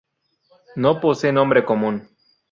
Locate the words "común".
1.63-2.09